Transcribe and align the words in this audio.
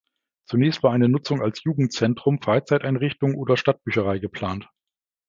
Zunächst 0.47 0.81
war 0.81 0.93
eine 0.93 1.07
Nutzung 1.09 1.43
als 1.43 1.63
Jugendzentrum, 1.63 2.41
Freizeiteinrichtung 2.41 3.35
oder 3.35 3.55
Stadtbücherei 3.55 4.17
geplant. 4.17 4.67